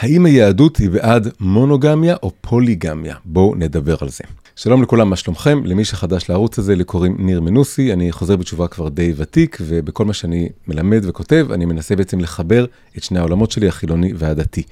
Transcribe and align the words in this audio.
האם 0.00 0.26
היהדות 0.26 0.76
היא 0.76 0.90
בעד 0.90 1.28
מונוגמיה 1.40 2.16
או 2.22 2.30
פוליגמיה? 2.40 3.14
בואו 3.24 3.54
נדבר 3.54 3.96
על 4.00 4.08
זה. 4.08 4.24
שלום 4.56 4.82
לכולם, 4.82 5.10
מה 5.10 5.16
שלומכם? 5.16 5.62
למי 5.64 5.84
שחדש 5.84 6.30
לערוץ 6.30 6.58
הזה, 6.58 6.76
לי 6.76 6.84
קוראים 6.84 7.16
ניר 7.18 7.40
מנוסי, 7.40 7.92
אני 7.92 8.12
חוזר 8.12 8.36
בתשובה 8.36 8.68
כבר 8.68 8.88
די 8.88 9.12
ותיק, 9.16 9.58
ובכל 9.60 10.04
מה 10.04 10.12
שאני 10.12 10.48
מלמד 10.68 11.00
וכותב, 11.02 11.46
אני 11.52 11.64
מנסה 11.64 11.96
בעצם 11.96 12.20
לחבר 12.20 12.66
את 12.96 13.02
שני 13.02 13.18
העולמות 13.18 13.50
שלי, 13.50 13.68
החילוני 13.68 14.12
והדתי. 14.16 14.62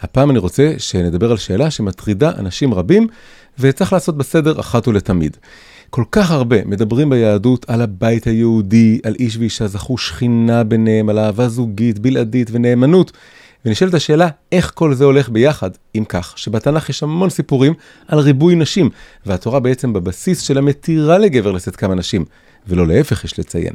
הפעם 0.00 0.30
אני 0.30 0.38
רוצה 0.38 0.74
שנדבר 0.78 1.30
על 1.30 1.36
שאלה 1.36 1.70
שמטרידה 1.70 2.32
אנשים 2.38 2.74
רבים, 2.74 3.06
וצריך 3.58 3.92
לעשות 3.92 4.16
בסדר 4.16 4.60
אחת 4.60 4.88
ולתמיד. 4.88 5.36
כל 5.90 6.04
כך 6.12 6.30
הרבה 6.30 6.64
מדברים 6.64 7.10
ביהדות 7.10 7.64
על 7.68 7.82
הבית 7.82 8.26
היהודי, 8.26 9.00
על 9.02 9.14
איש 9.18 9.36
ואישה 9.36 9.66
זכו 9.66 9.98
שכינה 9.98 10.64
ביניהם, 10.64 11.08
על 11.08 11.18
אהבה 11.18 11.48
זוגית, 11.48 11.98
בלעדית 11.98 12.48
ונאמנות. 12.52 13.12
ונשאלת 13.64 13.94
השאלה, 13.94 14.28
איך 14.52 14.72
כל 14.74 14.94
זה 14.94 15.04
הולך 15.04 15.28
ביחד, 15.28 15.70
אם 15.94 16.04
כך, 16.08 16.38
שבתנ"ך 16.38 16.88
יש 16.88 17.02
המון 17.02 17.30
סיפורים 17.30 17.74
על 18.08 18.18
ריבוי 18.18 18.54
נשים, 18.54 18.90
והתורה 19.26 19.60
בעצם 19.60 19.92
בבסיס 19.92 20.40
שלה 20.40 20.60
מתירה 20.60 21.18
לגבר 21.18 21.52
לשאת 21.52 21.76
כמה 21.76 21.94
נשים, 21.94 22.24
ולא 22.66 22.86
להפך 22.86 23.24
יש 23.24 23.38
לציין. 23.38 23.74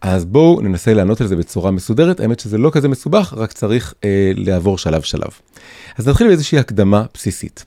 אז 0.00 0.24
בואו 0.24 0.60
ננסה 0.60 0.94
לענות 0.94 1.20
על 1.20 1.26
זה 1.26 1.36
בצורה 1.36 1.70
מסודרת, 1.70 2.20
האמת 2.20 2.40
שזה 2.40 2.58
לא 2.58 2.70
כזה 2.72 2.88
מסובך, 2.88 3.34
רק 3.36 3.52
צריך 3.52 3.94
אה, 4.04 4.32
לעבור 4.36 4.78
שלב 4.78 5.02
שלב. 5.02 5.30
אז 5.98 6.08
נתחיל 6.08 6.26
באיזושהי 6.26 6.58
הקדמה 6.58 7.04
בסיסית. 7.14 7.64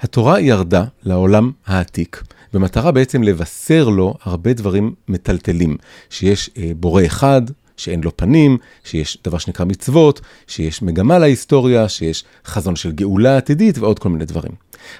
התורה 0.00 0.40
ירדה 0.40 0.84
לעולם 1.02 1.50
העתיק. 1.66 2.22
במטרה 2.52 2.92
בעצם 2.92 3.22
לבשר 3.22 3.88
לו 3.88 4.14
הרבה 4.22 4.52
דברים 4.52 4.94
מטלטלים, 5.08 5.76
שיש 6.10 6.50
אה, 6.58 6.70
בורא 6.76 7.06
אחד, 7.06 7.42
שאין 7.78 8.00
לו 8.04 8.16
פנים, 8.16 8.58
שיש 8.84 9.18
דבר 9.24 9.38
שנקרא 9.38 9.64
מצוות, 9.64 10.20
שיש 10.46 10.82
מגמה 10.82 11.18
להיסטוריה, 11.18 11.88
שיש 11.88 12.24
חזון 12.46 12.76
של 12.76 12.92
גאולה 12.92 13.36
עתידית 13.36 13.78
ועוד 13.78 13.98
כל 13.98 14.08
מיני 14.08 14.24
דברים. 14.24 14.52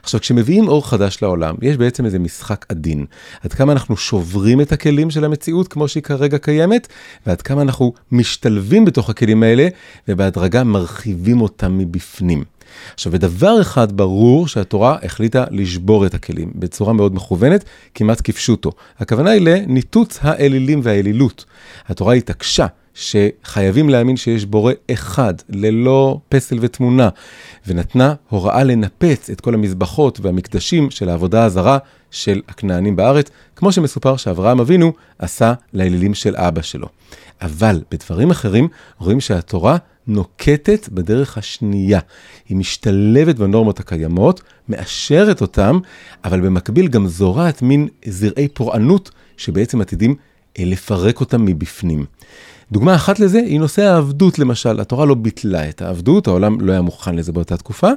עכשיו, 0.03 0.21
כשמביאים 0.21 0.69
אור 0.69 0.89
חדש 0.89 1.19
לעולם, 1.23 1.55
יש 1.63 1.77
בעצם 1.77 2.05
איזה 2.05 2.19
משחק 2.19 2.67
עדין. 2.69 3.07
עד 3.45 3.53
כמה 3.53 3.73
אנחנו 3.73 3.97
שוברים 3.97 4.61
את 4.61 4.73
הכלים 4.73 5.11
של 5.11 5.25
המציאות 5.25 5.69
כמו 5.69 5.89
שהיא 5.89 6.03
כרגע 6.03 6.39
קיימת, 6.39 6.89
ועד 7.27 7.43
כמה 7.43 7.63
אנחנו 7.63 7.93
משתלבים 8.13 8.85
בתוך 8.85 9.11
הכלים 9.11 9.43
האלה, 9.43 9.69
ובהדרגה 10.09 10.65
מרחיבים 10.65 11.41
אותם 11.41 11.79
מבפנים. 11.79 12.45
עכשיו, 12.95 13.13
בדבר 13.13 13.61
אחד 13.61 13.97
ברור 13.97 14.49
שהתורה 14.49 14.97
החליטה 15.03 15.45
לשבור 15.51 16.07
את 16.07 16.15
הכלים 16.15 16.53
בצורה 16.55 16.93
מאוד 16.93 17.15
מכוונת, 17.15 17.65
כמעט 17.95 18.21
כפשוטו. 18.25 18.73
הכוונה 18.99 19.31
היא 19.31 19.43
לניתוץ 19.43 20.19
האלילים 20.23 20.81
והאלילות. 20.83 21.45
התורה 21.87 22.15
התעקשה 22.15 22.67
שחייבים 22.99 23.89
להאמין 23.89 24.17
שיש 24.17 24.45
בורא 24.45 24.73
אחד, 24.93 25.35
ללא 25.49 26.21
פסל 26.29 26.59
ותמונה, 26.61 27.09
ונתנה 27.67 28.15
הוראה 28.29 28.65
לנפץ 28.65 29.31
את 29.31 29.41
כל 29.41 29.55
המזבחות 29.55 30.21
והמקדשים 30.23 30.91
של 30.91 31.09
העבודה 31.09 31.45
הזרה 31.45 31.79
של 32.11 32.41
הכנענים 32.49 32.97
בארץ, 32.97 33.31
כמו 33.57 33.73
שמסופר 33.73 34.17
שאברהם 34.17 34.61
אבינו 34.61 34.93
עשה 35.19 35.53
לאלילים 35.75 36.15
של 36.15 36.37
אבא 36.37 36.63
שלו. 36.63 36.89
אבל 37.43 37.83
בדברים 37.91 38.31
אחרים 38.31 38.69
רואים 38.99 39.21
שהתורה 39.21 39.77
נוקטת 40.07 40.89
בדרך 40.89 41.39
השנייה. 41.39 42.01
היא 42.49 42.57
משתלבת 42.57 43.37
בנורמות 43.37 43.81
הקיימות, 43.81 44.41
מאשרת 44.69 45.41
אותן, 45.41 45.77
אבל 46.25 46.41
במקביל 46.41 46.89
גם 46.89 47.07
זורעת 47.07 47.63
מין 47.63 47.89
זרעי 48.05 48.49
פורענות 48.49 49.11
שבעצם 49.37 49.81
עתידים 49.81 50.15
אה, 50.59 50.65
לפרק 50.65 51.21
אותם 51.21 51.45
מבפנים. 51.45 52.05
דוגמה 52.73 52.95
אחת 52.95 53.21
לזה 53.21 53.39
היא 53.39 53.61
נושא 53.61 53.83
העבדות 53.83 54.39
למשל. 54.39 54.81
התורה 54.81 55.07
לא 55.07 55.15
ביטלה 55.15 55.69
את 55.69 55.83
העבדות, 55.83 56.27
העולם 56.27 56.61
לא 56.61 56.73
היה 56.73 56.81
מוכן 56.81 57.15
לזה 57.15 57.33
באותה 57.33 57.57
תקופה, 57.57 57.89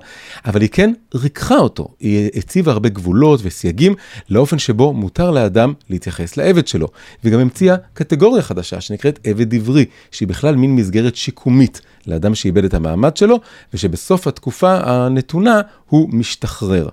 אבל 0.46 0.62
היא 0.62 0.70
כן 0.72 0.94
ריככה 1.16 1.58
אותו. 1.58 1.88
היא 2.00 2.30
הציבה 2.36 2.72
הרבה 2.72 2.90
גבולות 2.90 3.40
וסייגים 3.44 3.94
לאופן 4.30 4.60
שבו 4.60 4.94
מותר 4.94 5.32
לאדם 5.32 5.74
להתייחס 5.90 6.38
לעבד 6.38 6.68
שלו. 6.68 6.88
וגם 7.24 7.40
המציאה 7.40 7.76
קטגוריה 7.94 8.42
חדשה 8.42 8.82
שנקראת 8.82 9.20
עבד 9.24 9.54
עברי, 9.56 9.86
שהיא 10.12 10.28
בכלל 10.28 10.56
מין 10.56 10.76
מסגרת 10.76 11.16
שיקומית 11.16 11.82
לאדם 12.08 12.36
שאיבד 12.36 12.64
את 12.64 12.74
המעמד 12.74 13.18
שלו, 13.18 13.40
ושבסוף 13.74 14.28
התקופה 14.28 14.80
הנתונה 14.84 15.62
הוא 15.90 16.10
משתחרר. 16.14 16.90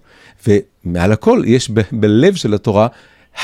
ומעל 0.47 1.13
הכל 1.13 1.43
יש 1.47 1.71
ב- 1.71 1.81
בלב 1.93 2.35
של 2.35 2.55
התורה 2.55 2.87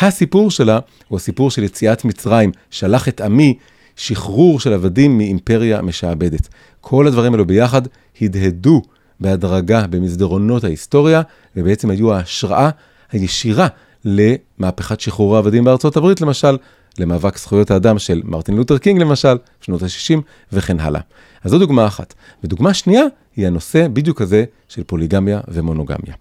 הסיפור 0.00 0.50
שלה 0.50 0.78
הוא 1.08 1.16
הסיפור 1.16 1.50
של 1.50 1.62
יציאת 1.62 2.04
מצרים, 2.04 2.52
שלח 2.70 3.08
את 3.08 3.20
עמי 3.20 3.54
שחרור 3.96 4.60
של 4.60 4.72
עבדים 4.72 5.18
מאימפריה 5.18 5.82
משעבדת. 5.82 6.48
כל 6.80 7.06
הדברים 7.06 7.32
האלו 7.32 7.46
ביחד 7.46 7.82
הדהדו 8.20 8.82
בהדרגה 9.20 9.86
במסדרונות 9.86 10.64
ההיסטוריה, 10.64 11.22
ובעצם 11.56 11.90
היו 11.90 12.12
ההשראה 12.12 12.70
הישירה 13.12 13.68
למהפכת 14.04 15.00
שחרור 15.00 15.36
העבדים 15.36 15.64
בארצות 15.64 15.96
הברית, 15.96 16.20
למשל, 16.20 16.56
למאבק 16.98 17.38
זכויות 17.38 17.70
האדם 17.70 17.98
של 17.98 18.22
מרטין 18.24 18.56
לותר 18.56 18.78
קינג, 18.78 19.00
למשל, 19.00 19.36
שנות 19.60 19.82
ה-60, 19.82 20.20
וכן 20.52 20.80
הלאה. 20.80 21.00
אז 21.44 21.50
זו 21.50 21.58
דוגמה 21.58 21.86
אחת. 21.86 22.14
ודוגמה 22.44 22.74
שנייה 22.74 23.02
היא 23.36 23.46
הנושא 23.46 23.88
בדיוק 23.88 24.20
הזה 24.20 24.44
של 24.68 24.82
פוליגמיה 24.84 25.40
ומונוגמיה. 25.48 26.14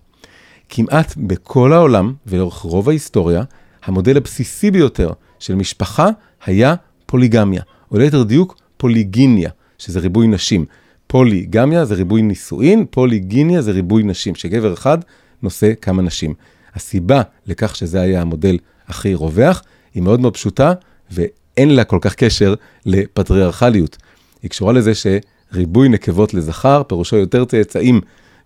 כמעט 0.69 1.13
בכל 1.17 1.73
העולם 1.73 2.13
ולאורך 2.28 2.57
רוב 2.57 2.89
ההיסטוריה, 2.89 3.44
המודל 3.85 4.17
הבסיסי 4.17 4.72
ביותר 4.72 5.12
של 5.39 5.56
משפחה 5.56 6.09
היה 6.45 6.75
פוליגמיה, 7.13 7.62
או 7.91 7.97
ליתר 7.97 8.24
דיוק 8.24 8.57
פוליגיניה, 8.78 9.50
שזה 9.78 10.00
ריבוי 10.00 10.28
נשים. 10.28 10.66
פוליגמיה 11.07 11.85
זה 11.85 11.96
ריבוי 11.96 12.22
נישואין, 12.22 12.85
פוליגיניה 12.90 13.62
זה 13.62 13.72
ריבוי 13.72 14.03
נשים, 14.03 14.35
שגבר 14.35 14.74
אחד 14.74 14.97
נושא 15.44 15.74
כמה 15.81 16.01
נשים. 16.01 16.34
הסיבה 16.75 17.22
לכך 17.46 17.75
שזה 17.75 18.01
היה 18.01 18.22
המודל 18.22 18.57
הכי 18.88 19.13
רווח, 19.13 19.63
היא 19.94 20.03
מאוד 20.03 20.19
מאוד 20.19 20.34
פשוטה, 20.34 20.74
ואין 21.12 21.75
לה 21.75 21.84
כל 21.84 21.97
כך 22.01 22.16
קשר 22.16 22.53
לפטריארכליות. 22.85 23.97
היא 24.44 24.50
קשורה 24.50 24.74
לזה 24.74 24.91
שריבוי 24.95 25.90
נקבות 25.90 26.34
לזכר, 26.34 26.84
פירושו 26.88 27.16
יותר 27.16 27.45
צאצאים, 27.45 28.01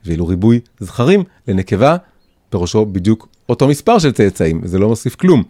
ואילו 0.06 0.28
ריבוי 0.28 0.60
זכרים 0.80 1.24
לנקבה, 1.48 1.98
פירושו 2.50 2.86
בדיוק 2.86 3.28
אותו 3.50 3.68
מספר 3.68 4.00
של 4.00 4.12
צאצאים, 4.12 4.62
וזה 4.64 4.80
לא 4.80 4.88
מוסיף 4.88 5.16
כלום. 5.16 5.44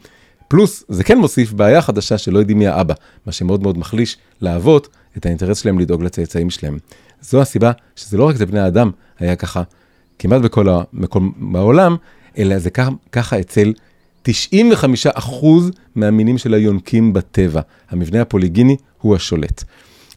פלוס, 0.47 0.84
זה 0.90 1.03
כן 1.03 1.18
מוסיף 1.18 1.53
בעיה 1.53 1.81
חדשה 1.81 2.18
שלא 2.18 2.40
יודעים 2.40 2.59
מי 2.59 2.68
האבא, 2.68 2.94
מה 3.25 3.31
שמאוד 3.31 3.63
מאוד 3.63 3.78
מחליש 3.78 4.18
לאבות 4.41 4.88
את 5.18 5.25
האינטרס 5.25 5.62
שלהם 5.62 5.80
לדאוג 5.80 6.03
לצאצאים 6.03 6.50
שלהם. 6.50 6.78
זו 7.22 7.41
הסיבה 7.41 7.72
שזה 7.96 8.18
לא 8.18 8.28
רק 8.28 8.40
לבני 8.40 8.59
האדם 8.59 8.91
היה 9.19 9.35
ככה 9.35 9.63
כמעט 10.19 10.41
בכל 10.41 10.68
המקום 10.69 11.34
בעולם, 11.38 11.96
אלא 12.38 12.59
זה 12.59 12.69
ככה, 12.69 12.90
ככה 13.12 13.40
אצל 13.40 13.74
95% 14.28 14.30
מהמינים 15.96 16.38
של 16.38 16.53
היונקים 16.53 17.14
בטבע. 17.14 17.62
המבנה 17.90 18.22
הפוליגיני 18.22 18.75
הוא 19.02 19.16
השולט. 19.16 19.64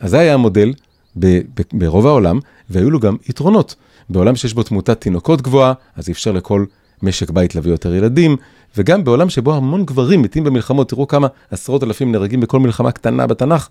אז 0.01 0.11
זה 0.11 0.19
היה 0.19 0.35
המודל 0.35 0.73
ב- 1.19 1.41
ב- 1.55 1.62
ברוב 1.73 2.07
העולם, 2.07 2.39
והיו 2.71 2.91
לו 2.91 3.01
גם 3.01 3.17
יתרונות. 3.29 3.75
בעולם 4.11 4.37
שיש 4.37 4.55
בו 4.55 4.62
תמותת 4.62 5.01
תינוקות 5.01 5.43
גבוהה, 5.43 5.73
אז 5.97 6.11
אפשר 6.11 6.33
לכל 6.33 6.65
משק 7.03 7.31
בית 7.31 7.55
להביא 7.55 7.71
יותר 7.71 7.95
ילדים, 7.95 8.37
וגם 8.76 9.04
בעולם 9.04 9.31
שבו 9.31 9.54
המון 9.54 9.84
גברים 9.84 10.22
מתים 10.22 10.44
במלחמות, 10.44 10.88
תראו 10.88 11.06
כמה 11.08 11.26
עשרות 11.50 11.82
אלפים 11.82 12.12
נהרגים 12.12 12.41
בכל 12.41 12.60
מלחמה 12.60 12.92
קטנה 12.92 13.26
בתנ"ך, 13.26 13.69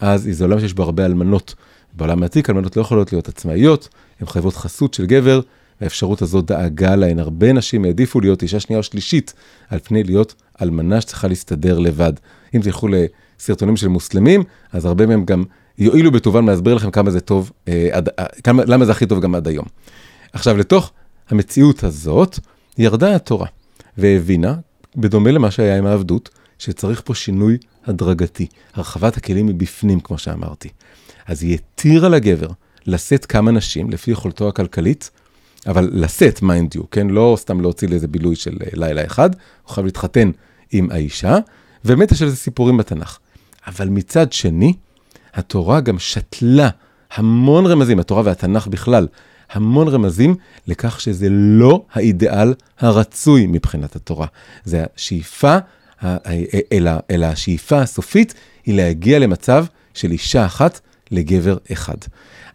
אז 0.00 0.28
זה 0.30 0.44
עולם 0.44 0.60
שיש 0.60 0.74
בו 0.74 0.82
הרבה 0.82 1.06
אלמנות. 1.06 1.54
בעולם 1.92 2.22
העתיק 2.22 2.50
אלמנות 2.50 2.76
לא 2.76 2.82
יכולות 2.82 3.12
להיות 3.12 3.28
עצמאיות, 3.28 3.88
הן 4.20 4.26
חייבות 4.26 4.56
חסות 4.56 4.94
של 4.94 5.06
גבר, 5.06 5.40
האפשרות 5.80 6.22
הזאת 6.22 6.44
דאגה 6.44 6.96
להן. 6.96 7.18
הרבה 7.18 7.52
נשים 7.52 7.84
העדיפו 7.84 8.20
להיות 8.20 8.42
אישה 8.42 8.60
שנייה 8.60 8.78
או 8.78 8.82
שלישית, 8.82 9.34
על 9.68 9.78
פני 9.78 10.04
להיות 10.04 10.34
אלמנה 10.62 11.00
שצריכה 11.00 11.28
להסתדר 11.28 11.78
לבד. 11.78 12.12
אם 12.54 12.60
תלכו 12.60 12.88
לסרטונים 12.88 13.76
של 13.76 13.88
מוסלמים, 13.88 14.42
אז 14.72 14.84
הרבה 14.84 15.06
מהם 15.06 15.24
גם 15.24 15.44
יועילו 15.78 16.12
בטובם 16.12 16.48
להסביר 16.48 16.74
לכם 16.74 16.90
כמה 16.90 17.10
זה 17.10 17.20
טוב, 17.20 17.50
אה, 17.68 17.88
עד, 17.92 18.08
אה, 18.18 18.24
כמה, 18.44 18.62
למה 18.66 18.84
זה 18.84 18.92
הכי 18.92 19.06
טוב 19.06 19.20
גם 19.20 19.34
עד 19.34 19.48
היום. 19.48 19.66
עכשיו, 20.32 20.56
לתוך 20.56 20.92
המציאות 21.30 21.84
הזאת, 21.84 22.38
ירדה 22.78 23.14
התורה 23.16 23.46
והבינה, 23.98 24.54
בדומה 24.96 25.30
למה 25.30 25.50
שהיה 25.50 25.78
עם 25.78 25.86
העבדות, 25.86 26.28
שצריך 26.58 27.02
פה 27.04 27.14
שינוי 27.14 27.58
הדרגתי, 27.86 28.46
הרחבת 28.74 29.16
הכלים 29.16 29.46
מבפנים, 29.46 30.00
כמו 30.00 30.18
שאמרתי. 30.18 30.68
אז 31.26 31.42
היא 31.42 31.54
התירה 31.54 32.08
לגבר 32.08 32.48
לשאת 32.86 33.26
כמה 33.26 33.50
נשים 33.50 33.90
לפי 33.90 34.10
יכולתו 34.10 34.48
הכלכלית, 34.48 35.10
אבל 35.66 35.90
לשאת, 35.92 36.42
mind 36.42 36.74
you, 36.74 36.90
כן? 36.90 37.06
לא 37.08 37.36
סתם 37.38 37.60
להוציא 37.60 37.88
לאיזה 37.88 38.08
בילוי 38.08 38.36
של 38.36 38.56
אה, 38.62 38.68
לילה 38.72 39.06
אחד, 39.06 39.30
הוא 39.64 39.74
חייב 39.74 39.86
להתחתן 39.86 40.30
עם 40.72 40.90
האישה, 40.90 41.38
ובאמת 41.84 42.12
יש 42.12 42.22
על 42.22 42.28
זה 42.28 42.36
סיפורים 42.36 42.76
בתנ"ך. 42.76 43.18
אבל 43.66 43.88
מצד 43.88 44.32
שני, 44.32 44.74
התורה 45.34 45.80
גם 45.80 45.98
שתלה 45.98 46.68
המון 47.14 47.66
רמזים, 47.66 48.00
התורה 48.00 48.22
והתנ"ך 48.24 48.66
בכלל, 48.66 49.06
המון 49.52 49.88
רמזים 49.88 50.34
לכך 50.66 51.00
שזה 51.00 51.28
לא 51.30 51.84
האידיאל 51.92 52.54
הרצוי 52.78 53.46
מבחינת 53.46 53.96
התורה. 53.96 54.26
זה 54.64 54.84
השאיפה, 54.96 55.56
אלא, 56.72 56.90
אלא 57.10 57.26
השאיפה 57.26 57.80
הסופית 57.80 58.34
היא 58.66 58.74
להגיע 58.74 59.18
למצב 59.18 59.64
של 59.94 60.10
אישה 60.10 60.46
אחת 60.46 60.80
לגבר 61.10 61.56
אחד. 61.72 61.96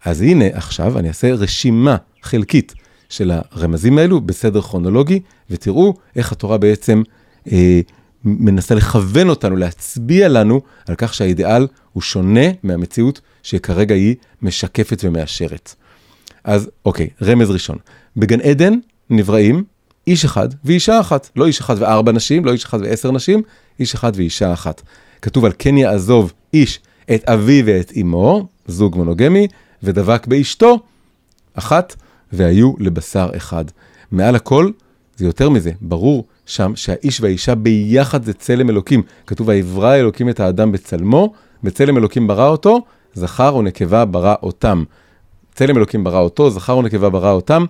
אז 0.06 0.22
הנה 0.22 0.46
עכשיו 0.54 1.00
אני 1.00 1.08
אעשה 1.08 1.34
רשימה 1.34 1.96
חלקית 2.22 2.74
של 3.10 3.32
הרמזים 3.52 3.98
האלו 3.98 4.22
בסדר 4.22 4.62
כרונולוגי, 4.62 5.20
ותראו 5.50 5.94
איך 6.16 6.32
התורה 6.32 6.58
בעצם 6.58 7.04
אה, 7.52 7.82
מנסה 8.24 8.76
לכוון 8.76 9.30
אותנו, 9.30 9.56
להצביע 9.56 10.28
לנו 10.28 10.62
על 10.88 10.96
כך 10.96 11.14
שהאידיאל 11.14 11.68
הוא 11.94 12.04
שונה 12.04 12.48
מהמציאות 12.64 13.22
שכרגע 13.44 13.96
היא 13.96 14.16
משקפת 14.42 15.02
ומאשרת. 15.04 15.76
אז 16.46 16.70
אוקיי, 16.86 17.10
רמז 17.22 17.50
ראשון. 17.50 17.78
בגן 18.18 18.42
עדן 18.42 18.74
נבראים 19.10 19.64
איש 20.08 20.26
אחד 20.26 20.50
ואישה 20.64 21.00
אחת. 21.00 21.30
לא 21.36 21.46
איש 21.46 21.60
אחד 21.60 21.76
וארבע 21.80 22.12
נשים, 22.12 22.46
לא 22.46 22.52
איש 22.52 22.66
אחד 22.66 22.80
ועשר 22.82 23.12
נשים, 23.12 23.42
איש 23.80 23.94
אחד 23.94 24.12
ואישה 24.16 24.54
אחת. 24.54 24.82
כתוב 25.22 25.46
על 25.46 25.52
כן 25.60 25.78
יעזוב 25.78 26.34
איש 26.54 26.80
את 27.16 27.30
אביו 27.30 27.66
ואת 27.66 27.92
אמו, 28.02 28.48
זוג 28.68 28.98
מונוגמי, 28.98 29.48
ודבק 29.84 30.28
באשתו, 30.28 30.80
אחת, 31.54 31.96
והיו 32.34 32.74
לבשר 32.80 33.30
אחד. 33.38 33.66
מעל 34.12 34.36
הכל, 34.36 34.72
זה 35.18 35.26
יותר 35.26 35.50
מזה, 35.50 35.72
ברור 35.82 36.26
שם 36.46 36.76
שהאיש 36.76 37.22
והאישה 37.22 37.56
ביחד 37.56 38.24
זה 38.24 38.34
צלם 38.34 38.70
אלוקים. 38.70 39.04
כתוב, 39.28 39.48
ויברא 39.48 39.96
אלוקים 39.96 40.30
את 40.30 40.40
האדם 40.40 40.72
בצלמו, 40.72 41.34
בצלם 41.64 41.98
אלוקים 41.98 42.28
ברא 42.28 42.48
אותו, 42.48 42.82
זכר 43.14 43.56
ונקבה 43.56 44.06
ברא 44.06 44.36
אותם. 44.44 44.84
צלם 45.56 45.78
אלוקים 45.78 46.04
ברא 46.04 46.20
אותו, 46.20 46.50
זכר 46.50 46.78
ונקבה 46.78 47.10
ברא 47.10 47.32
אותם. 47.32 47.66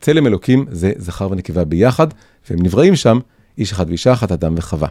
צלם 0.00 0.26
אלוקים 0.26 0.64
זה 0.70 0.92
זכר 0.96 1.30
ונקבה 1.30 1.64
ביחד, 1.64 2.06
והם 2.50 2.62
נבראים 2.62 2.96
שם, 2.96 3.18
איש 3.58 3.72
אחד 3.72 3.88
ואישה 3.88 4.12
אחת, 4.12 4.32
אדם 4.32 4.54
וחווה. 4.56 4.88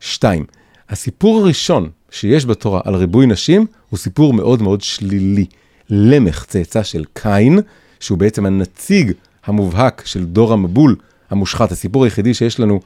שתיים, 0.00 0.44
הסיפור 0.88 1.40
הראשון 1.40 1.88
שיש 2.10 2.46
בתורה 2.46 2.80
על 2.84 2.94
ריבוי 2.94 3.26
נשים 3.26 3.66
הוא 3.90 3.98
סיפור 3.98 4.32
מאוד 4.32 4.62
מאוד 4.62 4.80
שלילי. 4.80 5.46
למך, 5.90 6.44
צאצא 6.48 6.82
של 6.82 7.04
קין, 7.12 7.58
שהוא 8.00 8.18
בעצם 8.18 8.46
הנציג 8.46 9.12
המובהק 9.44 10.02
של 10.06 10.24
דור 10.24 10.52
המבול 10.52 10.96
המושחת, 11.30 11.72
הסיפור 11.72 12.04
היחידי 12.04 12.34
שיש 12.34 12.60
לנו 12.60 12.80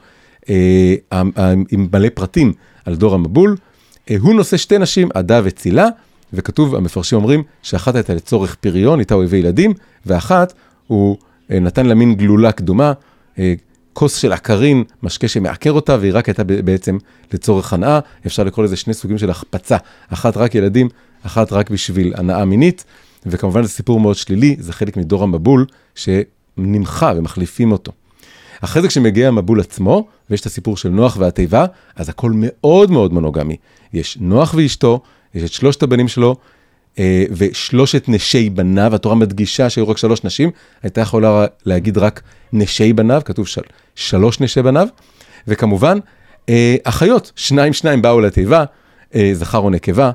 אה, 0.49 0.95
עם 1.71 1.87
מלא 1.91 2.09
פרטים 2.13 2.53
על 2.85 2.95
דור 2.95 3.13
המבול, 3.15 3.55
אה, 4.09 4.15
הוא 4.19 4.35
נושא 4.35 4.57
שתי 4.57 4.77
נשים, 4.77 5.09
עדה 5.13 5.41
וצילה, 5.43 5.87
וכתוב, 6.33 6.75
המפרשים 6.75 7.17
אומרים 7.17 7.43
שאחת 7.61 7.95
הייתה 7.95 8.13
לצורך 8.13 8.55
פריון, 8.55 8.99
איתה 8.99 9.15
הוא 9.15 9.23
הביא 9.23 9.39
ילדים, 9.39 9.73
ואחת 10.05 10.53
הוא 10.87 11.17
אה, 11.51 11.59
נתן 11.59 11.85
לה 11.85 11.95
מין 11.95 12.15
גלולה 12.15 12.51
קדומה, 12.51 12.93
אה, 13.39 13.53
כוס 13.93 14.15
של 14.15 14.33
עקרין, 14.33 14.83
משקה 15.03 15.27
שמעקר 15.27 15.71
אותה, 15.71 15.97
והיא 15.99 16.11
רק 16.13 16.27
הייתה 16.29 16.43
בעצם 16.43 16.97
לצורך 17.33 17.73
הנאה. 17.73 17.99
אפשר 18.25 18.43
לקרוא 18.43 18.65
לזה 18.65 18.75
שני 18.75 18.93
סוגים 18.93 19.17
של 19.17 19.29
החפצה, 19.29 19.77
אחת 20.09 20.37
רק 20.37 20.55
ילדים, 20.55 20.89
אחת 21.23 21.53
רק 21.53 21.69
בשביל 21.69 22.13
הנאה 22.17 22.45
מינית, 22.45 22.83
וכמובן 23.25 23.63
זה 23.63 23.69
סיפור 23.69 23.99
מאוד 23.99 24.15
שלילי, 24.15 24.55
זה 24.59 24.73
חלק 24.73 24.97
מדור 24.97 25.23
המבול 25.23 25.65
שנמחה 25.95 27.11
ומחליפים 27.15 27.71
אותו. 27.71 27.91
אחרי 28.61 28.81
זה 28.81 28.87
כשמגיע 28.87 29.27
המבול 29.27 29.59
עצמו, 29.59 30.07
ויש 30.29 30.41
את 30.41 30.45
הסיפור 30.45 30.77
של 30.77 30.89
נוח 30.89 31.17
והתיבה, 31.19 31.65
אז 31.95 32.09
הכל 32.09 32.31
מאוד 32.35 32.91
מאוד 32.91 33.13
מונוגמי. 33.13 33.55
יש 33.93 34.17
נוח 34.21 34.53
ואשתו, 34.57 35.01
יש 35.35 35.43
את 35.43 35.51
שלושת 35.51 35.83
הבנים 35.83 36.07
שלו, 36.07 36.35
אה, 36.99 37.23
ושלושת 37.31 38.03
נשי 38.07 38.49
בניו, 38.49 38.95
התורה 38.95 39.15
מדגישה 39.15 39.69
שהיו 39.69 39.89
רק 39.89 39.97
שלוש 39.97 40.23
נשים, 40.23 40.51
הייתה 40.83 41.01
יכולה 41.01 41.45
להגיד 41.65 41.97
רק 41.97 42.21
נשי 42.53 42.93
בניו, 42.93 43.21
כתוב 43.25 43.47
של, 43.47 43.61
שלוש 43.95 44.39
נשי 44.39 44.61
בניו, 44.61 44.87
וכמובן, 45.47 45.97
אה, 46.49 46.75
אחיות, 46.83 47.31
שניים 47.35 47.73
שניים 47.73 48.01
באו 48.01 48.21
לתיבה, 48.21 48.63
אה, 49.15 49.31
זכר 49.33 49.57
או 49.57 49.69
נקבה. 49.69 50.11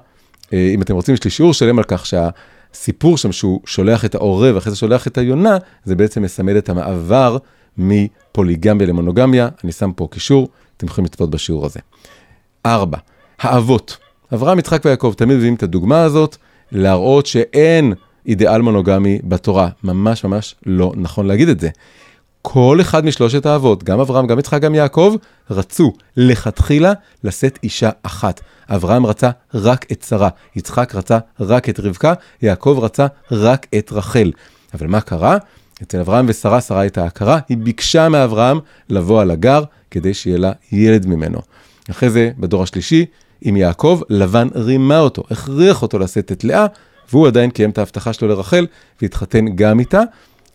אם 0.53 0.83
אתם 0.83 0.95
רוצים, 0.95 1.15
יש 1.15 1.25
לי 1.25 1.31
שיעור 1.31 1.55
שלם 1.55 1.79
על 1.79 1.85
כך 1.89 2.07
שהסיפור 2.07 3.19
שם 3.19 3.33
שהוא 3.33 3.61
שולח 3.67 4.05
את 4.05 4.15
העורב, 4.15 4.55
ואחרי 4.55 4.71
זה 4.71 4.77
שולח 4.77 5.07
את 5.07 5.19
היונה, 5.19 5.57
זה 5.85 5.97
בעצם 5.97 6.23
מסמל 6.23 6.59
את 6.59 6.69
המעבר 6.69 7.39
מפוליגמיה 7.79 8.87
למונוגמיה. 8.87 9.49
אני 9.65 9.73
שם 9.73 9.93
פה 9.97 10.09
קישור, 10.11 10.49
אתם 10.77 10.87
יכולים 10.87 11.05
לצפות 11.05 11.31
בשיעור 11.31 11.67
הזה. 11.67 11.81
ארבע, 12.67 12.99
האבות. 13.39 14.04
אברהם, 14.35 14.59
יצחק 14.59 14.83
ויעקב 14.85 15.15
תמיד 15.17 15.37
מביאים 15.37 15.55
את 15.55 15.63
הדוגמה 15.63 16.03
הזאת, 16.03 16.37
להראות 16.73 17.27
שאין 17.27 17.93
אידיאל 18.27 18.61
מונוגמי 18.61 19.19
בתורה. 19.25 19.69
ממש 19.85 20.25
ממש 20.25 20.55
לא 20.67 20.93
נכון 20.97 21.27
להגיד 21.27 21.49
את 21.49 21.61
זה. 21.61 21.69
כל 22.43 22.79
אחד 22.81 23.05
משלושת 23.05 23.47
האבות, 23.47 23.85
גם 23.85 24.01
אברהם, 24.01 24.27
גם 24.27 24.39
יצחק, 24.39 24.61
גם 24.61 24.75
יעקב, 24.75 25.15
רצו 25.51 25.93
לכתחילה 26.17 26.93
לשאת 27.25 27.59
אישה 27.63 27.91
אחת. 28.03 28.41
אברהם 28.69 29.07
רצה 29.07 29.31
רק 29.55 29.87
את 29.93 30.05
שרה, 30.09 30.29
יצחק 30.57 30.95
רצה 30.95 31.19
רק 31.41 31.69
את 31.69 31.81
רבקה, 31.81 32.15
יעקב 32.43 32.79
רצה 32.83 33.07
רק 33.31 33.67
את 33.79 33.93
רחל. 33.93 34.33
אבל 34.75 34.87
מה 34.87 35.01
קרה? 35.01 35.37
אצל 35.83 36.01
אברהם 36.01 36.27
ושרה, 36.29 36.61
שרה 36.61 36.81
הייתה 36.81 37.05
הכרה, 37.05 37.39
היא 37.49 37.57
ביקשה 37.57 38.09
מאברהם 38.09 38.59
לבוא 38.89 39.21
על 39.21 39.31
הגר 39.31 39.63
כדי 39.91 40.15
שיהיה 40.15 40.39
לה 40.39 40.53
ילד 40.73 41.07
ממנו. 41.07 41.39
אחרי 41.91 42.11
זה, 42.11 42.31
בדור 42.39 42.63
השלישי, 42.63 43.07
עם 43.45 43.57
יעקב, 43.57 44.01
לבן 44.09 44.49
רימה 44.55 44.99
אותו, 44.99 45.23
הכריח 45.31 45.83
אותו 45.83 45.99
לשאת 45.99 46.33
את 46.33 46.45
לאה, 46.45 46.67
והוא 47.11 47.27
עדיין 47.27 47.51
קיים 47.51 47.71
את 47.71 47.79
ההבטחה 47.79 48.13
שלו 48.13 48.29
לרחל, 48.29 48.67
והתחתן 49.03 49.57
גם 49.57 49.81
איתה. 49.81 50.03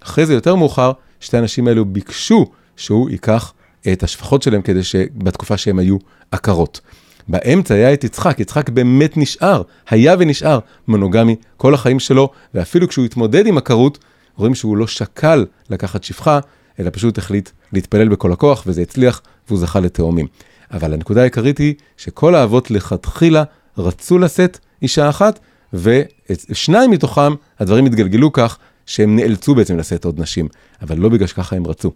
אחרי 0.03 0.25
זה, 0.25 0.33
יותר 0.33 0.55
מאוחר, 0.55 0.91
שתי 1.19 1.37
הנשים 1.37 1.67
האלו 1.67 1.85
ביקשו 1.85 2.45
שהוא 2.75 3.09
ייקח 3.09 3.53
את 3.93 4.03
השפחות 4.03 4.43
שלהם 4.43 4.61
כדי 4.61 4.83
שבתקופה 4.83 5.57
שהם 5.57 5.79
היו 5.79 5.97
עקרות. 6.31 6.81
באמצע 7.27 7.73
היה 7.73 7.93
את 7.93 8.03
יצחק, 8.03 8.39
יצחק 8.39 8.69
באמת 8.69 9.17
נשאר, 9.17 9.61
היה 9.89 10.15
ונשאר 10.19 10.59
מונוגמי 10.87 11.35
כל 11.57 11.73
החיים 11.73 11.99
שלו, 11.99 12.29
ואפילו 12.53 12.87
כשהוא 12.87 13.05
התמודד 13.05 13.47
עם 13.47 13.57
עקרות, 13.57 13.97
רואים 14.35 14.55
שהוא 14.55 14.77
לא 14.77 14.87
שקל 14.87 15.45
לקחת 15.69 16.03
שפחה, 16.03 16.39
אלא 16.79 16.89
פשוט 16.93 17.17
החליט 17.17 17.49
להתפלל 17.73 18.07
בכל 18.07 18.31
הכוח, 18.31 18.63
וזה 18.67 18.81
הצליח, 18.81 19.21
והוא 19.47 19.59
זכה 19.59 19.79
לתאומים. 19.79 20.27
אבל 20.71 20.93
הנקודה 20.93 21.21
העיקרית 21.21 21.57
היא 21.57 21.73
שכל 21.97 22.35
האבות 22.35 22.71
לכתחילה 22.71 23.43
רצו 23.77 24.17
לשאת 24.17 24.59
אישה 24.81 25.09
אחת, 25.09 25.39
ושניים 25.73 26.91
מתוכם, 26.91 27.33
הדברים 27.59 27.85
התגלגלו 27.85 28.31
כך 28.33 28.57
שהם 28.85 29.15
נאלצו 29.15 29.55
בעצם 29.55 29.77
לשאת 29.77 30.05
עוד 30.05 30.19
נשים, 30.21 30.47
אבל 30.81 30.97
לא 30.97 31.09
בגלל 31.09 31.27
שככה 31.27 31.55
הם 31.55 31.67
רצו. 31.67 31.91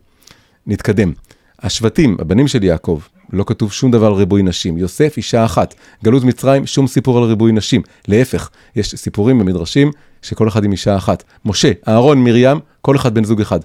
נתקדם. 0.67 1.11
השבטים, 1.59 2.17
הבנים 2.19 2.47
של 2.47 2.63
יעקב, 2.63 2.99
לא 3.33 3.43
כתוב 3.47 3.71
שום 3.71 3.91
דבר 3.91 4.05
על 4.07 4.13
ריבוי 4.13 4.43
נשים. 4.43 4.77
יוסף, 4.77 5.13
אישה 5.17 5.45
אחת. 5.45 5.73
גלות 6.03 6.23
מצרים, 6.23 6.65
שום 6.65 6.87
סיפור 6.87 7.17
על 7.17 7.23
ריבוי 7.23 7.51
נשים. 7.51 7.81
להפך, 8.07 8.49
יש 8.75 8.95
סיפורים 8.95 9.39
במדרשים 9.39 9.91
שכל 10.21 10.47
אחד 10.47 10.63
עם 10.63 10.71
אישה 10.71 10.97
אחת. 10.97 11.23
משה, 11.45 11.71
אהרון, 11.87 12.23
מרים, 12.23 12.59
כל 12.81 12.95
אחד 12.95 13.13
בן 13.13 13.23
זוג 13.23 13.41
אחד. 13.41 13.59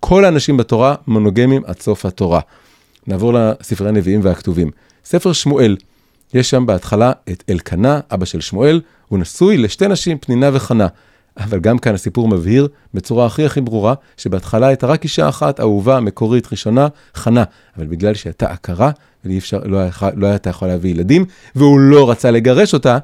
כל 0.00 0.24
האנשים 0.24 0.56
בתורה 0.56 0.94
מונוגמים 1.06 1.62
עד 1.66 1.80
סוף 1.80 2.06
התורה. 2.06 2.40
נעבור 3.06 3.32
לספרי 3.34 3.88
הנביאים 3.88 4.20
והכתובים. 4.22 4.70
ספר 5.04 5.32
שמואל, 5.32 5.76
יש 6.34 6.50
שם 6.50 6.66
בהתחלה 6.66 7.12
את 7.30 7.44
אלקנה, 7.50 8.00
אבא 8.10 8.24
של 8.24 8.40
שמואל, 8.40 8.80
הוא 9.08 9.18
נשוי 9.18 9.58
לשתי 9.58 9.88
נשים, 9.88 10.18
פנינה 10.18 10.50
וחנה. 10.52 10.86
אבל 11.38 11.60
גם 11.60 11.78
כאן 11.78 11.94
הסיפור 11.94 12.28
מבהיר 12.28 12.68
בצורה 12.94 13.26
הכי 13.26 13.46
הכי 13.46 13.60
ברורה, 13.60 13.94
שבהתחלה 14.16 14.66
הייתה 14.66 14.86
רק 14.86 15.04
אישה 15.04 15.28
אחת, 15.28 15.60
אהובה, 15.60 16.00
מקורית, 16.00 16.48
ראשונה, 16.52 16.88
חנה. 17.14 17.44
אבל 17.78 17.86
בגלל 17.86 18.14
שהיא 18.14 18.30
הייתה 18.30 18.46
עקרה, 18.46 18.90
ואי 19.24 19.38
אפשר, 19.38 19.60
לא, 19.64 19.78
לא 20.16 20.26
הייתה 20.26 20.50
יכולה 20.50 20.72
להביא 20.72 20.90
ילדים, 20.90 21.24
והוא 21.54 21.80
לא 21.80 22.10
רצה 22.10 22.30
לגרש 22.30 22.74
אותה, 22.74 22.98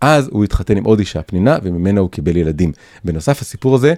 אז 0.00 0.28
הוא 0.32 0.44
התחתן 0.44 0.76
עם 0.76 0.84
עוד 0.84 0.98
אישה, 0.98 1.22
פנינה, 1.22 1.58
וממנה 1.62 2.00
הוא 2.00 2.10
קיבל 2.10 2.36
ילדים. 2.36 2.72
בנוסף, 3.04 3.40
הסיפור 3.42 3.74
הזה 3.74 3.94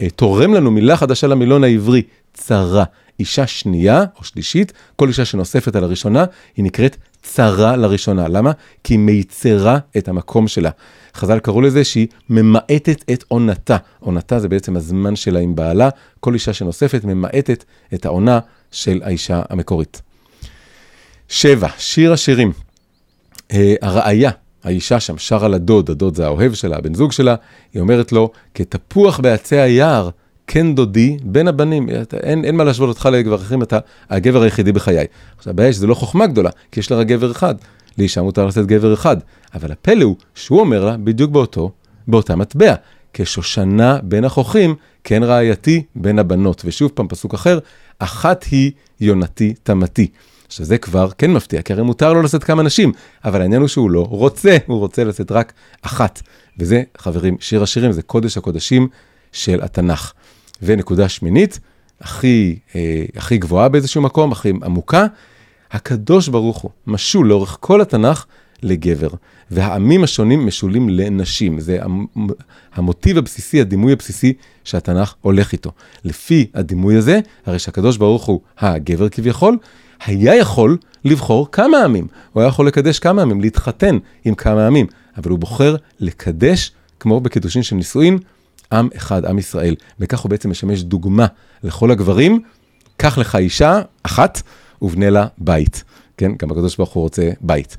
אה, 0.00 0.10
תורם 0.10 0.54
לנו 0.54 0.70
מילה 0.70 0.96
חדשה 0.96 1.26
למילון 1.26 1.64
העברי, 1.64 2.02
צרה. 2.34 2.84
אישה 3.20 3.46
שנייה 3.46 4.04
או 4.18 4.24
שלישית, 4.24 4.72
כל 4.96 5.08
אישה 5.08 5.24
שנוספת 5.24 5.76
על 5.76 5.84
הראשונה, 5.84 6.24
היא 6.56 6.64
נקראת 6.64 6.96
צרה 7.22 7.76
לראשונה. 7.76 8.28
למה? 8.28 8.52
כי 8.84 8.94
היא 8.94 8.98
מיצרה 8.98 9.78
את 9.96 10.08
המקום 10.08 10.48
שלה. 10.48 10.70
חז"ל 11.14 11.38
קראו 11.38 11.60
לזה 11.60 11.84
שהיא 11.84 12.06
ממעטת 12.30 13.04
את 13.12 13.24
עונתה. 13.28 13.76
עונתה 14.00 14.40
זה 14.40 14.48
בעצם 14.48 14.76
הזמן 14.76 15.16
שלה 15.16 15.40
עם 15.40 15.54
בעלה. 15.54 15.88
כל 16.20 16.34
אישה 16.34 16.52
שנוספת 16.52 17.04
ממעטת 17.04 17.64
את 17.94 18.06
העונה 18.06 18.38
של 18.70 19.00
האישה 19.04 19.42
המקורית. 19.50 20.02
שבע, 21.28 21.68
שיר 21.78 22.12
השירים. 22.12 22.52
Uh, 23.52 23.54
הראיה, 23.82 24.30
האישה 24.64 25.00
שם 25.00 25.18
שרה 25.18 25.48
לדוד, 25.48 25.90
הדוד 25.90 26.14
זה 26.14 26.24
האוהב 26.26 26.54
שלה, 26.54 26.76
הבן 26.76 26.94
זוג 26.94 27.12
שלה, 27.12 27.34
היא 27.74 27.80
אומרת 27.80 28.12
לו, 28.12 28.30
כתפוח 28.54 29.20
בעצי 29.20 29.56
היער, 29.56 30.10
כן 30.46 30.74
דודי, 30.74 31.16
בין 31.22 31.48
הבנים, 31.48 31.88
אתה, 32.02 32.16
אין, 32.16 32.44
אין 32.44 32.56
מה 32.56 32.64
להשוות 32.64 32.88
אותך 32.88 33.08
לגבר 33.12 33.34
אחרים, 33.34 33.62
אתה 33.62 33.78
הגבר 34.10 34.42
היחידי 34.42 34.72
בחיי. 34.72 35.06
עכשיו, 35.36 35.50
הבעיה 35.50 35.72
שזה 35.72 35.86
לא 35.86 35.94
חוכמה 35.94 36.26
גדולה, 36.26 36.50
כי 36.72 36.80
יש 36.80 36.90
לה 36.90 36.96
רק 36.96 37.06
גבר 37.06 37.30
אחד. 37.30 37.54
לאישה 37.98 38.22
מותר 38.22 38.46
לתת 38.46 38.66
גבר 38.66 38.94
אחד. 38.94 39.16
אבל 39.54 39.72
הפלא 39.72 40.04
הוא 40.04 40.16
שהוא 40.34 40.60
אומר 40.60 40.84
לה 40.84 40.96
בדיוק 40.96 41.30
באותו, 41.30 41.70
באותה 42.08 42.36
מטבע. 42.36 42.74
כשושנה 43.12 43.98
בין 44.02 44.24
החוכים, 44.24 44.74
כן 45.04 45.22
רעייתי 45.22 45.82
בין 45.94 46.18
הבנות. 46.18 46.62
ושוב 46.64 46.90
פעם, 46.94 47.08
פסוק 47.08 47.34
אחר, 47.34 47.58
אחת 47.98 48.44
היא 48.50 48.72
יונתי 49.00 49.54
תמתי. 49.62 50.08
עכשיו 50.46 50.66
זה 50.66 50.78
כבר 50.78 51.08
כן 51.18 51.32
מפתיע, 51.32 51.62
כי 51.62 51.72
הרי 51.72 51.82
מותר 51.82 52.12
לו 52.12 52.22
לשאת 52.22 52.44
כמה 52.44 52.62
נשים, 52.62 52.92
אבל 53.24 53.40
העניין 53.40 53.60
הוא 53.60 53.68
שהוא 53.68 53.90
לא 53.90 54.00
רוצה, 54.00 54.56
הוא 54.66 54.78
רוצה 54.78 55.04
לשאת 55.04 55.32
רק 55.32 55.52
אחת. 55.82 56.22
וזה, 56.58 56.82
חברים, 56.98 57.36
שיר 57.40 57.62
השירים 57.62 57.92
זה 57.92 58.02
קודש 58.02 58.38
הקודשים 58.38 58.88
של 59.32 59.62
התנ"ך. 59.62 60.12
ונקודה 60.62 61.08
שמינית, 61.08 61.60
הכי, 62.00 62.58
אה, 62.74 63.04
הכי 63.16 63.38
גבוהה 63.38 63.68
באיזשהו 63.68 64.02
מקום, 64.02 64.32
הכי 64.32 64.52
עמוקה, 64.64 65.06
הקדוש 65.70 66.28
ברוך 66.28 66.58
הוא 66.58 66.70
משול 66.86 67.28
לאורך 67.28 67.56
כל 67.60 67.80
התנ"ך 67.80 68.26
לגבר, 68.62 69.08
והעמים 69.50 70.04
השונים 70.04 70.46
משולים 70.46 70.88
לנשים. 70.88 71.60
זה 71.60 71.78
המוטיב 72.74 73.18
הבסיסי, 73.18 73.60
הדימוי 73.60 73.92
הבסיסי 73.92 74.32
שהתנ"ך 74.64 75.14
הולך 75.20 75.52
איתו. 75.52 75.72
לפי 76.04 76.46
הדימוי 76.54 76.96
הזה, 76.96 77.20
הרי 77.46 77.58
שהקדוש 77.58 77.96
ברוך 77.96 78.24
הוא 78.24 78.40
הגבר 78.58 79.08
כביכול, 79.08 79.58
היה 80.06 80.34
יכול 80.34 80.76
לבחור 81.04 81.50
כמה 81.52 81.84
עמים. 81.84 82.06
הוא 82.32 82.40
היה 82.40 82.48
יכול 82.48 82.66
לקדש 82.66 82.98
כמה 82.98 83.22
עמים, 83.22 83.40
להתחתן 83.40 83.98
עם 84.24 84.34
כמה 84.34 84.66
עמים, 84.66 84.86
אבל 85.16 85.30
הוא 85.30 85.38
בוחר 85.38 85.76
לקדש, 86.00 86.72
כמו 87.00 87.20
בקידושין 87.20 87.62
של 87.62 87.76
נישואין, 87.76 88.18
עם 88.72 88.88
אחד, 88.96 89.24
עם 89.24 89.38
ישראל. 89.38 89.74
וכך 90.00 90.20
הוא 90.20 90.30
בעצם 90.30 90.50
משמש 90.50 90.82
דוגמה 90.82 91.26
לכל 91.62 91.90
הגברים, 91.90 92.42
קח 92.96 93.18
לך 93.18 93.36
אישה 93.36 93.80
אחת 94.02 94.42
ובנה 94.82 95.10
לה 95.10 95.26
בית. 95.38 95.84
כן, 96.16 96.32
גם 96.38 96.50
הקדוש 96.50 96.76
ברוך 96.76 96.90
הוא 96.90 97.02
רוצה 97.02 97.30
בית. 97.40 97.76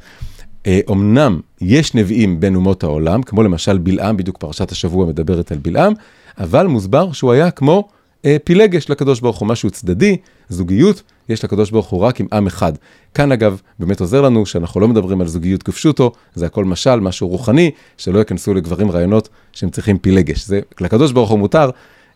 אומנם 0.87 1.39
יש 1.61 1.95
נביאים 1.95 2.39
בין 2.39 2.55
אומות 2.55 2.83
העולם, 2.83 3.23
כמו 3.23 3.43
למשל 3.43 3.77
בלעם, 3.77 4.17
בדיוק 4.17 4.37
פרשת 4.37 4.71
השבוע 4.71 5.05
מדברת 5.05 5.51
על 5.51 5.57
בלעם, 5.57 5.93
אבל 6.37 6.67
מוסבר 6.67 7.11
שהוא 7.11 7.31
היה 7.31 7.51
כמו 7.51 7.87
אה, 8.25 8.37
פילגש 8.43 8.89
לקדוש 8.89 9.19
ברוך 9.19 9.37
הוא, 9.37 9.47
משהו 9.47 9.69
צדדי, 9.69 10.17
זוגיות, 10.49 11.01
יש 11.29 11.43
לקדוש 11.43 11.71
ברוך 11.71 11.87
הוא 11.87 12.01
רק 12.01 12.19
עם 12.19 12.27
עם 12.33 12.47
אחד. 12.47 12.73
כאן 13.13 13.31
אגב, 13.31 13.61
באמת 13.79 14.01
עוזר 14.01 14.21
לנו 14.21 14.45
שאנחנו 14.45 14.79
לא 14.79 14.87
מדברים 14.87 15.21
על 15.21 15.27
זוגיות 15.27 15.63
כפשוטו, 15.63 16.11
זה 16.33 16.45
הכל 16.45 16.65
משל, 16.65 16.99
משהו 16.99 17.27
רוחני, 17.27 17.71
שלא 17.97 18.19
ייכנסו 18.19 18.53
לגברים 18.53 18.91
רעיונות 18.91 19.29
שהם 19.53 19.69
צריכים 19.69 19.97
פילגש. 19.97 20.45
זה 20.45 20.59
לקדוש 20.81 21.11
ברוך 21.11 21.29
הוא 21.29 21.39
מותר, 21.39 21.69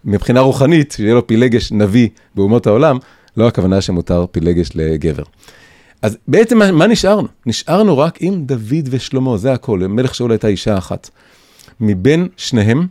מבחינה 0.06 0.40
רוחנית, 0.40 0.92
שיהיה 0.92 1.14
לו 1.14 1.28
פילגש 1.28 1.72
נביא 1.72 2.10
באומות 2.36 2.68
העולם, 2.68 2.98
לא 3.38 3.48
הכוונה 3.48 3.82
שמותר 3.82 4.26
פילגש 4.32 4.70
לגבר. 4.76 5.24
אז 6.02 6.18
בעצם 6.28 6.58
מה, 6.58 6.72
מה 6.72 6.88
נשארנו? 6.88 7.28
נשארנו 7.46 7.98
רק 7.98 8.18
עם 8.20 8.46
דוד 8.46 8.90
ושלמה, 8.90 9.38
זה 9.38 9.54
הכל, 9.54 9.80
מלך 9.80 10.16
שאול 10.16 10.32
הייתה 10.32 10.48
אישה 10.48 10.78
אחת. 10.78 11.10
מבין 11.80 12.28
שניהם, 12.38 12.88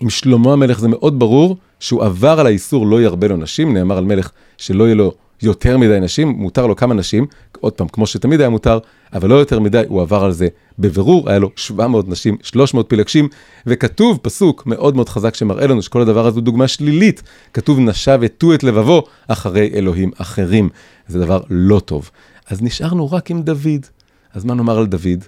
עם 0.00 0.10
שלמה 0.10 0.52
המלך 0.52 0.80
זה 0.80 0.88
מאוד 0.88 1.18
ברור 1.18 1.56
שהוא 1.80 2.04
עבר 2.04 2.40
על 2.40 2.46
האיסור 2.46 2.86
לא 2.86 3.02
ירבה 3.02 3.28
לו 3.28 3.36
נשים, 3.36 3.74
נאמר 3.74 3.98
על 3.98 4.04
מלך 4.04 4.30
שלא 4.56 4.84
יהיה 4.84 4.94
לו 4.94 5.14
יותר 5.42 5.78
מדי 5.78 6.00
נשים, 6.00 6.28
מותר 6.28 6.66
לו 6.66 6.76
כמה 6.76 6.94
נשים, 6.94 7.26
עוד 7.60 7.72
פעם, 7.72 7.88
כמו 7.88 8.06
שתמיד 8.06 8.40
היה 8.40 8.48
מותר, 8.48 8.78
אבל 9.12 9.28
לא 9.28 9.34
יותר 9.34 9.60
מדי, 9.60 9.82
הוא 9.88 10.02
עבר 10.02 10.24
על 10.24 10.32
זה 10.32 10.48
בבירור, 10.78 11.30
היה 11.30 11.38
לו 11.38 11.50
700 11.56 12.08
נשים, 12.08 12.36
300 12.42 12.88
פילגשים, 12.88 13.28
וכתוב 13.66 14.18
פסוק 14.22 14.66
מאוד 14.66 14.96
מאוד 14.96 15.08
חזק 15.08 15.34
שמראה 15.34 15.66
לנו 15.66 15.82
שכל 15.82 16.02
הדבר 16.02 16.26
הזה 16.26 16.36
הוא 16.36 16.44
דוגמה 16.44 16.68
שלילית, 16.68 17.22
כתוב 17.52 17.80
נשב 17.80 18.20
הטו 18.24 18.54
את 18.54 18.62
לבבו 18.62 19.04
אחרי 19.28 19.70
אלוהים 19.74 20.10
אחרים, 20.18 20.68
זה 21.08 21.18
דבר 21.18 21.40
לא 21.50 21.80
טוב. 21.80 22.10
אז 22.48 22.62
נשארנו 22.62 23.12
רק 23.12 23.30
עם 23.30 23.42
דוד. 23.42 23.86
אז 24.34 24.44
מה 24.44 24.54
נאמר 24.54 24.78
על 24.78 24.86
דוד? 24.86 25.24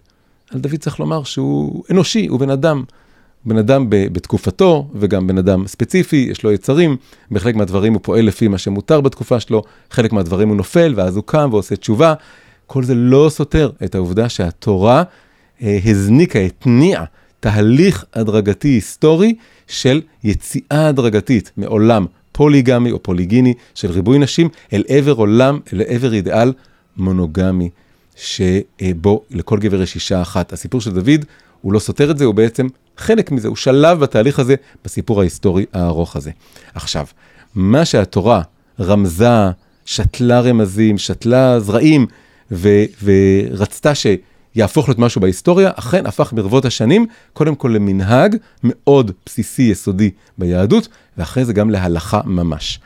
על 0.51 0.61
דוד 0.61 0.77
צריך 0.77 1.01
לומר 1.01 1.23
שהוא 1.23 1.85
אנושי, 1.91 2.27
הוא 2.27 2.41
בן 2.41 2.51
אדם. 2.51 2.85
בן 3.47 3.59
אדם 3.59 3.87
בתקופתו, 3.89 4.89
וגם 4.95 5.27
בן 5.27 5.39
אדם 5.39 5.67
ספציפי, 5.67 6.27
יש 6.31 6.43
לו 6.43 6.53
יצרים, 6.53 6.97
בחלק 7.31 7.55
מהדברים 7.55 7.93
הוא 7.93 8.01
פועל 8.03 8.25
לפי 8.25 8.49
מה 8.49 8.59
שמותר 8.59 9.01
בתקופה 9.01 9.41
שלו, 9.41 9.63
חלק 9.91 10.13
מהדברים 10.13 10.49
הוא 10.49 10.57
נופל, 10.57 10.95
ואז 10.97 11.17
הוא 11.17 11.25
קם 11.27 11.49
ועושה 11.53 11.77
תשובה. 11.77 12.15
כל 12.67 12.85
זה 12.85 12.95
לא 12.95 13.27
סותר 13.31 13.71
את 13.85 13.95
העובדה 13.95 14.29
שהתורה 14.29 15.03
אה, 15.63 15.79
הזניקה, 15.85 16.39
התניעה, 16.39 17.05
תהליך 17.41 18.05
הדרגתי 18.15 18.69
היסטורי 18.69 19.35
של 19.67 20.01
יציאה 20.25 20.89
הדרגתית 20.89 21.53
מעולם 21.57 22.07
פוליגמי 22.33 22.93
או 22.93 23.03
פוליגיני 23.03 23.55
של 23.75 23.91
ריבוי 23.91 24.19
נשים 24.19 24.49
אל 24.73 24.85
עבר 24.89 25.13
עולם, 25.13 25.59
אל 25.73 25.83
עבר 25.87 26.15
אידיאל 26.15 26.53
מונוגמי, 26.97 27.71
שבו 28.17 29.25
לכל 29.31 29.59
גבר 29.59 29.83
יש 29.83 29.95
אישה 29.95 30.23
אחת. 30.23 30.53
הסיפור 30.53 30.81
של 30.81 30.91
דוד, 30.91 31.25
הוא 31.61 31.73
לא 31.73 31.79
סותר 31.79 32.11
את 32.11 32.19
זה, 32.19 32.25
הוא 32.25 32.35
בעצם 32.35 32.67
חלק 32.97 33.33
מזה, 33.33 33.49
הוא 33.49 33.57
שלב 33.57 34.01
בתהליך 34.01 34.39
הזה, 34.39 34.55
בסיפור 34.85 35.21
ההיסטורי 35.21 35.65
הארוך 35.73 36.17
הזה. 36.17 36.31
עכשיו, 36.75 37.07
מה 37.55 37.85
שהתורה 37.85 38.43
רמזה, 38.81 39.51
שתלה 39.85 40.41
רמזים, 40.41 40.99
שתלה 40.99 41.61
זרעים, 41.61 42.07
ו- 42.51 42.85
ורצתה 43.03 43.93
שיהפוך 43.95 44.89
להיות 44.89 44.99
משהו 44.99 45.21
בהיסטוריה, 45.21 45.71
אכן 45.75 46.07
הפך 46.07 46.33
ברבות 46.33 46.65
השנים, 46.65 47.07
קודם 47.33 47.55
כל 47.55 47.69
למנהג 47.69 48.37
מאוד 48.63 49.11
בסיסי, 49.27 49.63
יסודי 49.63 50.11
ביהדות, 50.39 50.89
ואחרי 51.19 51.45
זה 51.45 51.53
גם 51.53 51.71
להלכה 51.71 52.21
ממש. 52.25 52.81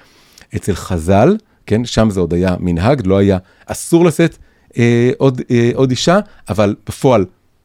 אצל 0.57 0.75
חז"ל, 0.75 1.37
כן, 1.67 1.85
שם 1.85 2.11
זה 2.11 2.21
עוד 2.21 2.35
היה 2.35 2.57
מנהג, 2.61 3.07
לא 3.07 3.19
היה 3.19 3.39
אסור 3.67 4.05
לשאת 4.05 4.37
אה, 4.79 5.11
עוד, 5.19 5.41
אה, 5.51 5.71
עוד 5.75 5.91
אישה, 5.91 6.19
אבל 6.49 6.75
בפועל 6.87 7.25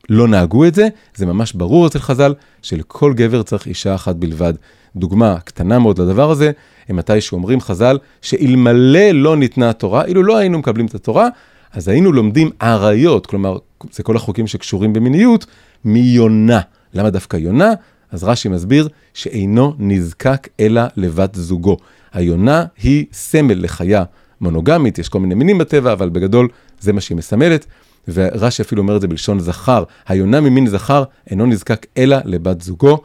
לא 0.10 0.28
נהגו 0.28 0.66
את 0.66 0.76
זה, 0.76 0.88
זה 1.16 1.26
ממש 1.26 1.54
ברור 1.54 1.88
אצל 1.88 2.00
חז"ל 2.00 2.34
שלכל 2.62 3.14
גבר 3.14 3.44
צריך 3.44 3.68
אישה 3.68 3.96
אחת 3.96 4.16
בלבד. 4.16 4.54
דוגמה 4.96 5.38
קטנה 5.40 5.80
מאוד 5.80 6.02
לדבר 6.02 6.32
הזה, 6.32 6.52
הם 6.90 6.96
מתי 6.96 7.22
שאומרים 7.22 7.62
חז"ל, 7.62 7.98
שאלמלא 8.22 9.12
לא 9.12 9.38
ניתנה 9.38 9.70
התורה, 9.70 10.06
אילו 10.06 10.24
לא 10.24 10.38
היינו 10.38 10.60
מקבלים 10.60 10.86
את 10.86 10.96
התורה, 10.96 11.28
אז 11.74 11.88
היינו 11.88 12.12
לומדים 12.12 12.50
עריות, 12.60 13.26
כלומר, 13.26 13.58
זה 13.92 14.04
כל 14.04 14.16
החוקים 14.16 14.48
שקשורים 14.48 14.94
במיניות, 14.94 15.46
מיונה. 15.86 16.60
למה 16.94 17.10
דווקא 17.10 17.38
יונה? 17.38 17.74
אז 18.12 18.24
רש"י 18.24 18.50
מסביר 18.50 18.88
שאינו 19.14 19.74
נזקק 19.80 20.48
אלא 20.60 20.82
לבת 20.98 21.36
זוגו. 21.36 21.78
היונה 22.14 22.66
היא 22.84 23.06
סמל 23.14 23.64
לחיה 23.64 24.04
מונוגמית, 24.42 25.00
יש 25.00 25.10
כל 25.10 25.20
מיני 25.20 25.36
מינים 25.36 25.58
בטבע, 25.58 25.94
אבל 25.94 26.10
בגדול 26.10 26.48
זה 26.80 26.94
מה 26.94 27.02
שהיא 27.02 27.18
מסמלת. 27.18 27.66
ורש"י 28.14 28.62
אפילו 28.62 28.82
אומר 28.82 28.96
את 28.96 29.02
זה 29.02 29.08
בלשון 29.08 29.40
זכר, 29.40 29.84
היונה 30.08 30.42
ממין 30.42 30.68
זכר 30.68 31.04
אינו 31.30 31.46
נזקק 31.46 31.86
אלא 31.98 32.18
לבת 32.26 32.62
זוגו. 32.62 33.02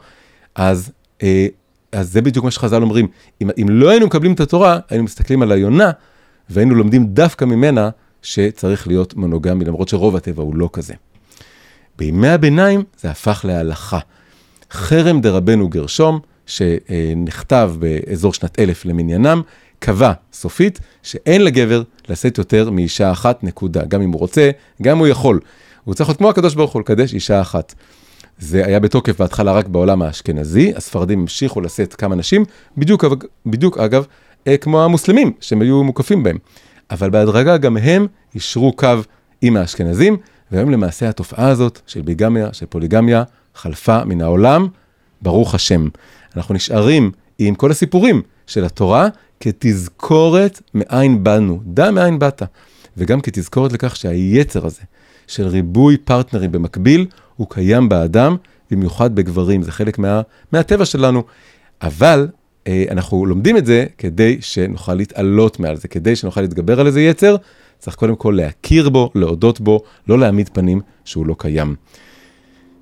אז, 0.55 0.91
אה, 1.23 1.47
אז 1.91 2.11
זה 2.11 2.21
בדיוק 2.21 2.45
מה 2.45 2.51
שחז"ל 2.51 2.81
אומרים, 2.81 3.07
אם, 3.41 3.49
אם 3.61 3.67
לא 3.69 3.89
היינו 3.89 4.05
מקבלים 4.05 4.33
את 4.33 4.39
התורה, 4.39 4.79
היינו 4.89 5.03
מסתכלים 5.03 5.41
על 5.41 5.51
היונה, 5.51 5.91
והיינו 6.49 6.75
לומדים 6.75 7.05
דווקא 7.05 7.45
ממנה 7.45 7.89
שצריך 8.21 8.87
להיות 8.87 9.13
מונוגמי, 9.15 9.65
למרות 9.65 9.89
שרוב 9.89 10.15
הטבע 10.15 10.43
הוא 10.43 10.55
לא 10.55 10.69
כזה. 10.73 10.93
בימי 11.97 12.27
הביניים 12.27 12.83
זה 12.99 13.11
הפך 13.11 13.45
להלכה. 13.47 13.99
חרם 14.71 15.21
דרבנו 15.21 15.69
גרשום, 15.69 16.19
שנכתב 16.51 17.73
באזור 17.79 18.33
שנת 18.33 18.59
אלף 18.59 18.85
למניינם, 18.85 19.41
קבע 19.79 20.11
סופית 20.33 20.79
שאין 21.03 21.43
לגבר 21.43 21.83
לשאת 22.09 22.37
יותר 22.37 22.69
מאישה 22.69 23.11
אחת, 23.11 23.43
נקודה. 23.43 23.85
גם 23.85 24.01
אם 24.01 24.11
הוא 24.11 24.19
רוצה, 24.19 24.51
גם 24.81 24.91
אם 24.91 24.97
הוא 24.97 25.07
יכול. 25.07 25.39
הוא 25.83 25.95
צריך 25.95 26.09
להיות 26.09 26.17
כמו 26.17 26.29
הקדוש 26.29 26.55
ברוך 26.55 26.71
הוא, 26.71 26.81
לקדש 26.81 27.13
אישה 27.13 27.41
אחת. 27.41 27.73
זה 28.39 28.65
היה 28.65 28.79
בתוקף 28.79 29.19
בהתחלה 29.19 29.51
רק 29.51 29.67
בעולם 29.67 30.01
האשכנזי, 30.01 30.73
הספרדים 30.75 31.19
המשיכו 31.19 31.61
לשאת 31.61 31.93
כמה 31.93 32.15
נשים, 32.15 32.45
בדיוק, 32.77 33.05
בדיוק 33.45 33.77
אגב, 33.77 34.05
אה, 34.47 34.57
כמו 34.57 34.83
המוסלמים, 34.83 35.31
שהם 35.39 35.61
היו 35.61 35.83
מוקפים 35.83 36.23
בהם. 36.23 36.37
אבל 36.91 37.09
בהדרגה 37.09 37.57
גם 37.57 37.77
הם 37.77 38.07
יישרו 38.33 38.73
קו 38.73 38.87
עם 39.41 39.57
האשכנזים, 39.57 40.17
והיום 40.51 40.71
למעשה 40.71 41.09
התופעה 41.09 41.47
הזאת 41.47 41.79
של 41.87 42.01
ביגמיה, 42.01 42.53
של 42.53 42.65
פוליגמיה, 42.65 43.23
חלפה 43.55 44.05
מן 44.05 44.21
העולם, 44.21 44.67
ברוך 45.21 45.55
השם. 45.55 45.87
אנחנו 46.35 46.55
נשארים 46.55 47.11
עם 47.39 47.55
כל 47.55 47.71
הסיפורים 47.71 48.21
של 48.47 48.65
התורה 48.65 49.07
כתזכורת 49.39 50.61
מאין 50.73 51.23
באנו, 51.23 51.59
דע 51.65 51.91
מאין 51.91 52.19
באת, 52.19 52.43
וגם 52.97 53.21
כתזכורת 53.21 53.73
לכך 53.73 53.95
שהיצר 53.95 54.65
הזה 54.65 54.81
של 55.27 55.47
ריבוי 55.47 55.97
פרטנרים 55.97 56.51
במקביל, 56.51 57.05
הוא 57.35 57.47
קיים 57.49 57.89
באדם, 57.89 58.35
במיוחד 58.71 59.15
בגברים, 59.15 59.61
זה 59.61 59.71
חלק 59.71 59.99
מה, 59.99 60.21
מהטבע 60.51 60.85
שלנו. 60.85 61.23
אבל 61.81 62.27
אה, 62.67 62.85
אנחנו 62.91 63.25
לומדים 63.25 63.57
את 63.57 63.65
זה 63.65 63.85
כדי 63.97 64.37
שנוכל 64.41 64.93
להתעלות 64.93 65.59
מעל 65.59 65.75
זה, 65.75 65.87
כדי 65.87 66.15
שנוכל 66.15 66.41
להתגבר 66.41 66.79
על 66.79 66.87
איזה 66.87 67.01
יצר, 67.01 67.35
צריך 67.79 67.95
קודם 67.95 68.15
כל 68.15 68.33
להכיר 68.37 68.89
בו, 68.89 69.11
להודות 69.15 69.61
בו, 69.61 69.83
לא 70.07 70.19
להעמיד 70.19 70.49
פנים 70.53 70.81
שהוא 71.05 71.25
לא 71.25 71.35
קיים. 71.37 71.75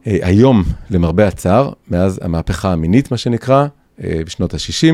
אה, 0.08 0.18
היום, 0.22 0.64
למרבה 0.90 1.28
הצער, 1.28 1.72
מאז 1.92 2.20
המהפכה 2.24 2.72
המינית, 2.72 3.12
מה 3.12 3.18
שנקרא, 3.18 3.66
אה, 4.04 4.22
בשנות 4.26 4.54
ה-60, 4.54 4.94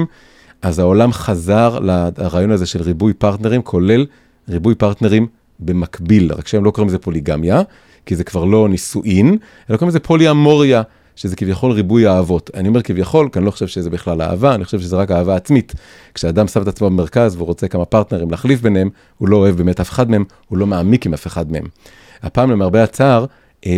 אז 0.62 0.80
העולם 0.80 1.14
חזר 1.14 1.80
לרעיון 1.80 2.52
הזה 2.52 2.66
של 2.66 2.82
ריבוי 2.82 3.14
פרטנרים, 3.14 3.62
כולל 3.62 4.06
ריבוי 4.50 4.76
פרטנרים 4.76 5.28
במקביל, 5.60 6.34
רק 6.34 6.48
שהם 6.48 6.66
לא 6.66 6.72
קוראים 6.72 6.88
לזה 6.88 7.00
פוליגמיה, 7.00 7.62
כי 8.06 8.16
זה 8.16 8.24
כבר 8.24 8.46
לא 8.46 8.70
נישואין, 8.70 9.38
אלא 9.70 9.78
קוראים 9.78 9.90
לזה 9.90 10.00
פוליאמוריה, 10.00 10.82
שזה 11.16 11.36
כביכול 11.36 11.72
ריבוי 11.72 12.08
אהבות. 12.08 12.50
אני 12.54 12.68
אומר 12.68 12.82
כביכול, 12.82 13.30
כי 13.32 13.40
אני 13.40 13.46
לא 13.46 13.52
חושב 13.52 13.68
שזה 13.68 13.90
בכלל 13.90 14.22
אהבה, 14.22 14.56
אני 14.56 14.66
חושב 14.66 14.80
שזה 14.80 14.96
רק 14.96 15.12
אהבה 15.12 15.36
עצמית. 15.36 15.74
כשאדם 16.14 16.48
שם 16.48 16.62
את 16.62 16.68
עצמו 16.68 16.90
במרכז 16.90 17.36
והוא 17.36 17.48
רוצה 17.48 17.68
כמה 17.68 17.86
פרטנרים 17.86 18.32
להחליף 18.32 18.62
ביניהם, 18.62 18.90
הוא 19.18 19.30
לא 19.30 19.38
אוהב 19.38 19.58
באמת 19.58 19.80
אף 19.80 19.90
אחד 19.90 20.10
מהם, 20.10 20.24
הוא 20.48 20.58
לא 20.58 20.68
מעמיק 20.68 21.06
עם 21.06 21.14
אף 21.14 21.28
אחד 21.28 21.52
מהם. 21.52 21.64
הפעם 22.24 22.52
למרבה 22.52 22.84
הצער, 22.84 23.26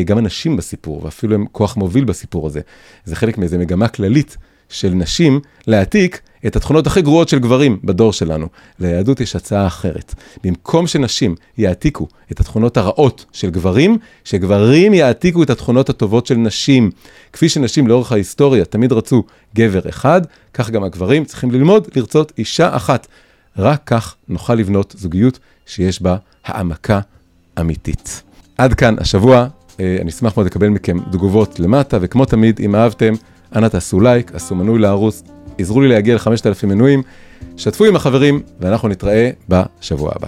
גם 0.05 0.17
הנשים 0.17 0.57
בסיפור, 0.57 1.05
ואפילו 1.05 1.35
הם 1.35 1.45
כוח 1.51 1.77
מוביל 1.77 2.03
בסיפור 2.05 2.47
הזה. 2.47 2.61
זה 3.05 3.15
חלק 3.15 3.37
מאיזה 3.37 3.57
מגמה 3.57 3.87
כללית 3.87 4.37
של 4.69 4.89
נשים 4.89 5.39
להעתיק 5.67 6.21
את 6.47 6.55
התכונות 6.55 6.87
הכי 6.87 7.01
גרועות 7.01 7.29
של 7.29 7.39
גברים 7.39 7.79
בדור 7.83 8.13
שלנו. 8.13 8.47
ליהדות 8.79 9.19
יש 9.19 9.35
הצעה 9.35 9.67
אחרת. 9.67 10.15
במקום 10.43 10.87
שנשים 10.87 11.35
יעתיקו 11.57 12.07
את 12.31 12.39
התכונות 12.39 12.77
הרעות 12.77 13.25
של 13.33 13.49
גברים, 13.49 13.97
שגברים 14.23 14.93
יעתיקו 14.93 15.43
את 15.43 15.49
התכונות 15.49 15.89
הטובות 15.89 16.25
של 16.25 16.35
נשים. 16.35 16.91
כפי 17.33 17.49
שנשים 17.49 17.87
לאורך 17.87 18.11
ההיסטוריה 18.11 18.65
תמיד 18.65 18.91
רצו 18.91 19.23
גבר 19.55 19.89
אחד, 19.89 20.21
כך 20.53 20.69
גם 20.69 20.83
הגברים 20.83 21.25
צריכים 21.25 21.51
ללמוד 21.51 21.87
לרצות 21.95 22.31
אישה 22.37 22.75
אחת. 22.75 23.07
רק 23.57 23.81
כך 23.85 24.15
נוכל 24.27 24.53
לבנות 24.53 24.95
זוגיות 24.97 25.39
שיש 25.65 26.01
בה 26.01 26.15
העמקה 26.45 26.99
אמיתית. 27.59 28.23
עד 28.57 28.73
כאן 28.73 28.95
השבוע, 28.99 29.37
אה, 29.37 29.47
אני 29.79 30.09
אשמח 30.09 30.37
מאוד 30.37 30.45
לקבל 30.45 30.67
מכם 30.67 30.97
תגובות 31.11 31.59
למטה, 31.59 31.97
וכמו 32.01 32.25
תמיד, 32.25 32.59
אם 32.65 32.75
אהבתם, 32.75 33.13
אנא 33.55 33.67
תעשו 33.67 33.99
לייק, 33.99 34.31
עשו 34.35 34.55
מנוי 34.55 34.79
לערוץ, 34.79 35.23
עזרו 35.57 35.81
לי 35.81 35.87
להגיע 35.87 36.15
ל-5,000 36.15 36.65
מנויים, 36.65 37.03
שתפו 37.57 37.85
עם 37.85 37.95
החברים, 37.95 38.41
ואנחנו 38.59 38.87
נתראה 38.87 39.29
בשבוע 39.49 40.11
הבא. 40.15 40.27